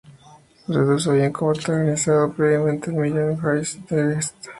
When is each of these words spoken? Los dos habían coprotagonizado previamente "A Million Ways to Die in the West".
Los 0.65 0.87
dos 0.87 1.07
habían 1.07 1.31
coprotagonizado 1.31 2.33
previamente 2.33 2.89
"A 2.89 2.93
Million 2.95 3.39
Ways 3.45 3.77
to 3.87 3.95
Die 3.95 4.01
in 4.01 4.09
the 4.09 4.15
West". 4.15 4.35